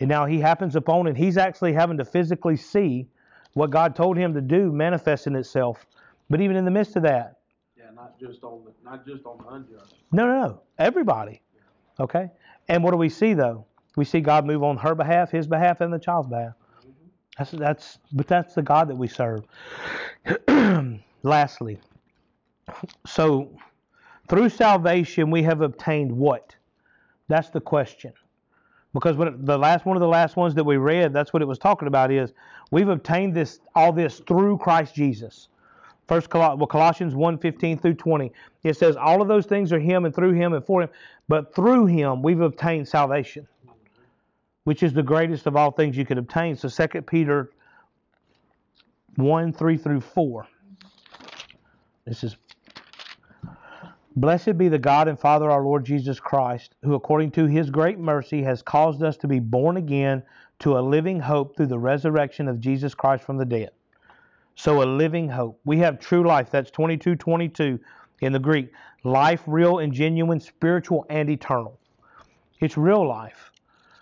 [0.00, 3.08] And now he happens upon, and he's actually having to physically see
[3.54, 5.86] what God told him to do manifesting itself
[6.30, 7.38] but even in the midst of that,
[7.76, 9.94] yeah, not just on the not just on the unjust.
[10.12, 10.62] No, no, no.
[10.78, 11.42] Everybody.
[12.00, 12.30] Okay.
[12.68, 13.64] And what do we see though?
[13.96, 16.52] We see God move on her behalf, His behalf, and the child's behalf.
[16.80, 16.90] Mm-hmm.
[17.38, 19.44] That's that's but that's the God that we serve.
[21.22, 21.78] Lastly,
[23.06, 23.50] so
[24.28, 26.54] through salvation we have obtained what?
[27.28, 28.12] That's the question.
[28.94, 31.46] Because what the last one of the last ones that we read, that's what it
[31.46, 32.32] was talking about is
[32.70, 35.48] we've obtained this all this through Christ Jesus.
[36.08, 38.32] First well, Colossians 1, 15 through 20.
[38.64, 40.88] It says all of those things are him and through him and for him,
[41.28, 43.46] but through him we've obtained salvation,
[44.64, 46.56] which is the greatest of all things you could obtain.
[46.56, 47.50] So 2 Peter
[49.16, 50.46] 1, 3 through 4.
[52.06, 52.36] This is
[54.16, 57.98] Blessed be the God and Father our Lord Jesus Christ, who according to his great
[57.98, 60.24] mercy has caused us to be born again
[60.60, 63.70] to a living hope through the resurrection of Jesus Christ from the dead.
[64.58, 65.60] So a living hope.
[65.64, 66.50] We have true life.
[66.50, 67.78] That's 2222
[68.22, 68.72] in the Greek.
[69.04, 71.78] Life, real and genuine, spiritual and eternal.
[72.58, 73.52] It's real life.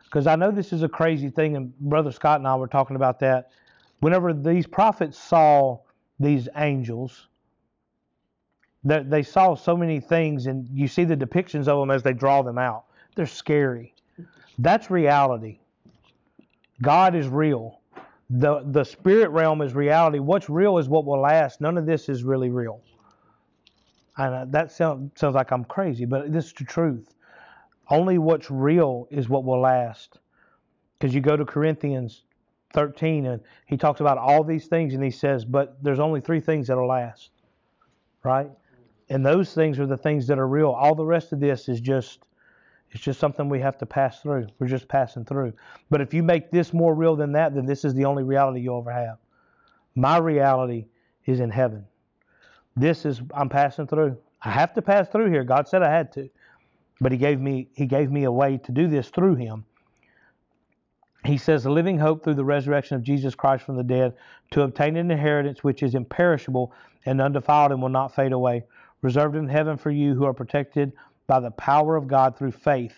[0.04, 2.96] Because I know this is a crazy thing, and Brother Scott and I were talking
[2.96, 3.50] about that.
[4.00, 5.78] Whenever these prophets saw
[6.18, 7.28] these angels,
[8.82, 12.14] that they saw so many things, and you see the depictions of them as they
[12.14, 12.84] draw them out.
[13.14, 13.92] They're scary.
[14.58, 15.58] That's reality.
[16.80, 17.80] God is real.
[18.28, 20.18] The the spirit realm is reality.
[20.18, 21.60] What's real is what will last.
[21.60, 22.80] None of this is really real.
[24.16, 27.14] And uh, that sounds sounds like I'm crazy, but this is the truth.
[27.88, 30.18] Only what's real is what will last.
[30.98, 32.24] Because you go to Corinthians
[32.72, 36.40] 13 and he talks about all these things and he says, but there's only three
[36.40, 37.30] things that'll last.
[38.24, 38.50] Right?
[39.08, 40.70] And those things are the things that are real.
[40.70, 42.25] All the rest of this is just
[42.96, 44.46] it's just something we have to pass through.
[44.58, 45.52] We're just passing through.
[45.90, 48.60] But if you make this more real than that, then this is the only reality
[48.60, 49.18] you'll ever have.
[49.94, 50.86] My reality
[51.26, 51.84] is in heaven.
[52.74, 54.16] This is I'm passing through.
[54.40, 55.44] I have to pass through here.
[55.44, 56.30] God said I had to.
[56.98, 59.66] But he gave me he gave me a way to do this through him.
[61.22, 64.14] He says, a living hope through the resurrection of Jesus Christ from the dead,
[64.52, 66.72] to obtain an inheritance which is imperishable
[67.04, 68.64] and undefiled and will not fade away
[69.02, 70.92] reserved in heaven for you who are protected
[71.26, 72.94] by the power of God through faith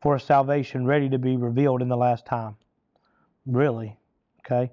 [0.00, 2.56] for a salvation ready to be revealed in the last time.
[3.46, 3.96] Really?
[4.40, 4.70] Okay.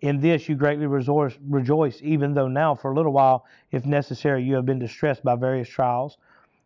[0.00, 4.54] In this you greatly rejoice, even though now, for a little while, if necessary, you
[4.54, 6.18] have been distressed by various trials,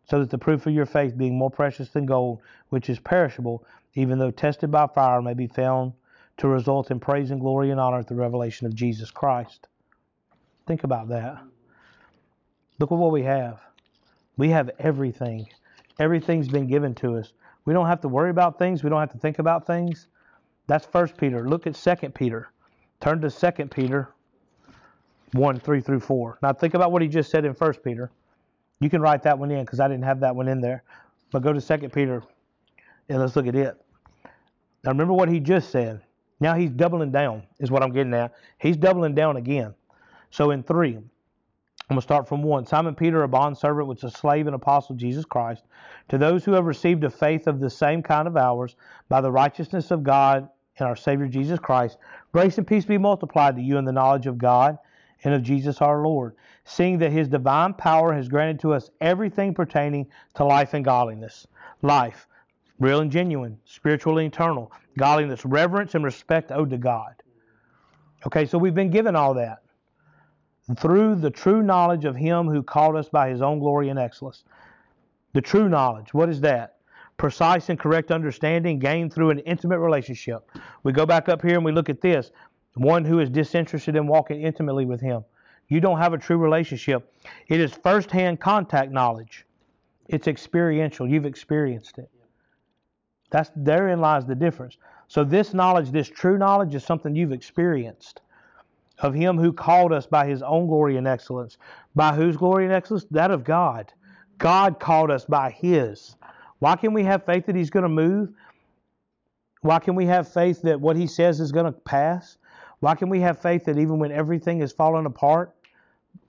[0.09, 3.63] so that the proof of your faith, being more precious than gold, which is perishable,
[3.93, 5.93] even though tested by fire, may be found
[6.37, 9.67] to result in praise and glory and honor at the revelation of Jesus Christ.
[10.67, 11.41] Think about that.
[12.79, 13.59] Look at what we have.
[14.37, 15.47] We have everything.
[15.99, 17.33] Everything's been given to us.
[17.65, 18.83] We don't have to worry about things.
[18.83, 20.07] We don't have to think about things.
[20.67, 21.47] That's First Peter.
[21.47, 22.49] Look at Second Peter.
[23.01, 24.09] Turn to Second Peter
[25.33, 26.39] 1, 3 through 4.
[26.41, 28.11] Now think about what he just said in First Peter.
[28.79, 30.83] You can write that one in because I didn't have that one in there.
[31.31, 32.23] But go to Second Peter
[33.09, 33.79] and let's look at it.
[34.83, 36.01] Now remember what he just said.
[36.39, 38.33] Now he's doubling down, is what I'm getting at.
[38.59, 39.73] He's doubling down again.
[40.31, 40.99] So in 3,
[41.89, 42.67] I'm going to start from one.
[42.67, 45.63] Simon Peter, a bondservant, which is a slave and apostle of Jesus Christ,
[46.09, 48.75] to those who have received a faith of the same kind of ours,
[49.09, 50.47] by the righteousness of God
[50.77, 51.97] and our Savior Jesus Christ,
[52.31, 54.77] grace and peace be multiplied to you in the knowledge of God
[55.23, 59.55] and of Jesus our Lord, seeing that his divine power has granted to us everything
[59.55, 61.47] pertaining to life and godliness.
[61.81, 62.27] Life,
[62.79, 64.71] real and genuine, spiritual and eternal.
[64.95, 67.15] Godliness, reverence and respect owed to God.
[68.27, 69.63] Okay, so we've been given all that
[70.77, 74.43] through the true knowledge of Him who called us by His own glory and excellence.
[75.33, 76.77] The true knowledge, what is that?
[77.17, 80.49] Precise and correct understanding gained through an intimate relationship.
[80.83, 82.31] We go back up here and we look at this
[82.75, 85.25] one who is disinterested in walking intimately with Him.
[85.67, 87.13] You don't have a true relationship.
[87.47, 89.45] It is firsthand contact knowledge.
[90.07, 91.07] It's experiential.
[91.07, 92.09] You've experienced it.
[93.31, 94.77] That's therein lies the difference.
[95.07, 98.21] So this knowledge, this true knowledge, is something you've experienced
[98.99, 101.57] of him who called us by his own glory and excellence.
[101.95, 103.05] By whose glory and excellence?
[103.11, 103.91] That of God.
[104.37, 106.15] God called us by his.
[106.59, 108.29] Why can we have faith that he's going to move?
[109.61, 112.37] Why can we have faith that what he says is going to pass?
[112.79, 115.55] Why can we have faith that even when everything is falling apart?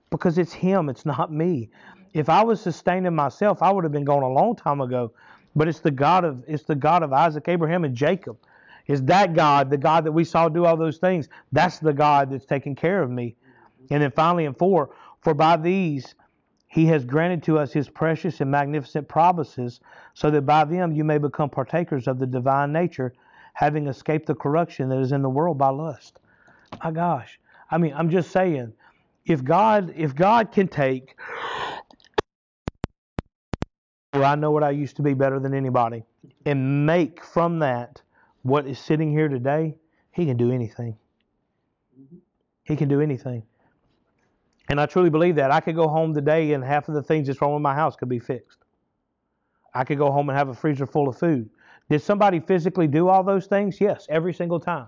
[0.09, 1.69] Because it's him, it's not me.
[2.13, 5.13] If I was sustaining myself, I would have been gone a long time ago.
[5.55, 8.37] But it's the God of it's the God of Isaac, Abraham, and Jacob
[8.87, 12.31] is that God, the God that we saw do all those things, that's the God
[12.31, 13.35] that's taking care of me.
[13.89, 16.15] And then finally, in four, for by these
[16.67, 19.81] he has granted to us his precious and magnificent promises,
[20.13, 23.13] so that by them you may become partakers of the divine nature,
[23.53, 26.19] having escaped the corruption that is in the world by lust.
[26.81, 27.39] My gosh.
[27.69, 28.71] I mean, I'm just saying,
[29.25, 31.15] if God if God can take
[34.11, 36.03] where I know what I used to be better than anybody
[36.45, 38.01] and make from that
[38.43, 39.75] what is sitting here today,
[40.11, 40.97] he can do anything.
[42.63, 43.43] He can do anything.
[44.69, 45.51] And I truly believe that.
[45.51, 47.95] I could go home today and half of the things that's wrong with my house
[47.95, 48.59] could be fixed.
[49.73, 51.49] I could go home and have a freezer full of food.
[51.89, 53.81] Did somebody physically do all those things?
[53.81, 54.87] Yes, every single time.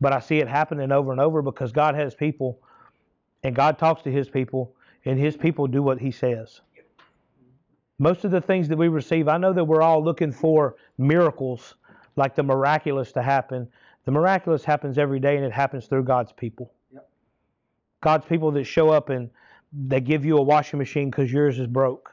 [0.00, 2.58] But I see it happening over and over because God has people
[3.44, 4.74] and God talks to his people
[5.04, 6.60] and his people do what he says.
[7.98, 11.76] Most of the things that we receive, I know that we're all looking for miracles
[12.16, 13.68] like the miraculous to happen.
[14.04, 16.72] The miraculous happens every day and it happens through God's people.
[16.92, 17.08] Yep.
[18.00, 19.30] God's people that show up and
[19.72, 22.12] they give you a washing machine because yours is broke.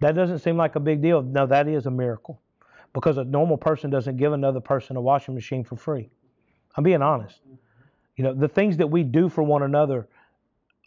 [0.00, 1.22] That doesn't seem like a big deal.
[1.22, 2.40] No, that is a miracle
[2.92, 6.10] because a normal person doesn't give another person a washing machine for free.
[6.76, 7.40] I'm being honest.
[7.44, 7.54] Mm-hmm.
[8.16, 10.08] You know, the things that we do for one another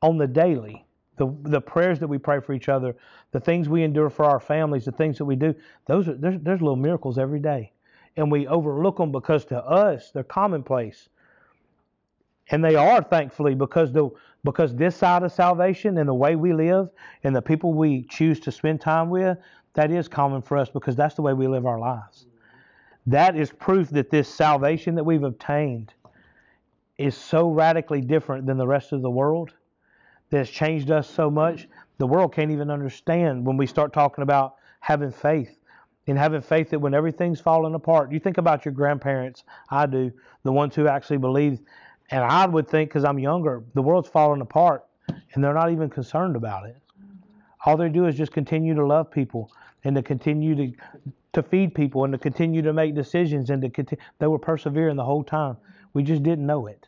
[0.01, 0.85] on the daily,
[1.17, 2.95] the the prayers that we pray for each other,
[3.31, 5.55] the things we endure for our families, the things that we do,
[5.85, 7.71] those are there's there's little miracles every day.
[8.17, 11.09] And we overlook them because to us they're commonplace.
[12.49, 14.09] And they are thankfully because the
[14.43, 16.89] because this side of salvation and the way we live
[17.23, 19.39] and the people we choose to spend time with,
[19.73, 22.27] that is common for us because that's the way we live our lives.
[23.07, 25.93] That is proof that this salvation that we've obtained
[26.97, 29.51] is so radically different than the rest of the world
[30.29, 31.67] that has changed us so much.
[31.97, 35.57] The world can't even understand when we start talking about having faith
[36.07, 40.11] and having faith that when everything's falling apart, you think about your grandparents, I do,
[40.43, 41.59] the ones who actually believe,
[42.11, 44.85] and I would think because I'm younger, the world's falling apart
[45.33, 46.77] and they're not even concerned about it.
[47.65, 49.51] All they do is just continue to love people
[49.83, 50.71] and to continue to
[51.33, 54.01] to feed people and to continue to make decisions and to continue.
[54.19, 55.57] They were persevering the whole time.
[55.93, 56.87] We just didn't know it.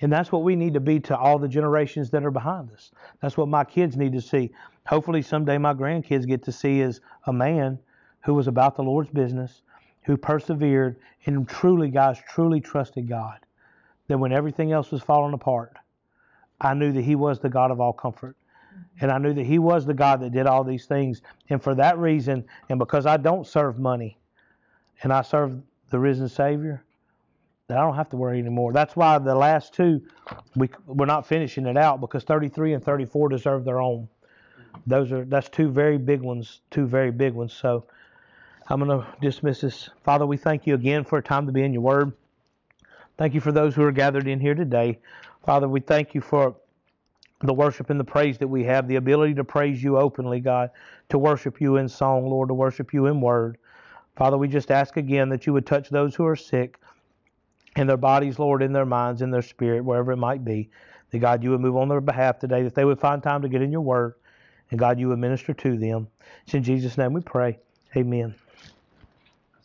[0.00, 2.90] And that's what we need to be to all the generations that are behind us.
[3.20, 4.50] That's what my kids need to see.
[4.86, 7.78] Hopefully, someday my grandkids get to see as a man
[8.22, 9.62] who was about the Lord's business,
[10.02, 10.96] who persevered,
[11.26, 13.38] and truly, guys, truly trusted God.
[14.08, 15.76] That when everything else was falling apart,
[16.60, 18.36] I knew that He was the God of all comfort.
[18.36, 19.04] Mm-hmm.
[19.04, 21.22] And I knew that He was the God that did all these things.
[21.48, 24.18] And for that reason, and because I don't serve money,
[25.02, 25.60] and I serve
[25.90, 26.84] the risen Savior,
[27.70, 28.72] that I don't have to worry anymore.
[28.72, 30.02] That's why the last two,
[30.56, 34.08] we we're not finishing it out because 33 and 34 deserve their own.
[34.86, 37.52] Those are that's two very big ones, two very big ones.
[37.52, 37.84] So
[38.70, 39.90] I'm going to dismiss this.
[40.04, 42.12] Father, we thank you again for a time to be in your Word.
[43.18, 45.00] Thank you for those who are gathered in here today.
[45.44, 46.54] Father, we thank you for
[47.40, 50.70] the worship and the praise that we have, the ability to praise you openly, God,
[51.08, 53.58] to worship you in song, Lord, to worship you in word.
[54.14, 56.78] Father, we just ask again that you would touch those who are sick
[57.74, 60.70] in their bodies, Lord, in their minds, in their spirit, wherever it might be.
[61.10, 63.48] That God, you would move on their behalf today, that they would find time to
[63.48, 64.14] get in your word,
[64.70, 66.06] and God, you would minister to them.
[66.44, 67.58] It's in Jesus' name we pray.
[67.96, 68.36] Amen.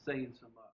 [0.06, 0.45] Saying so.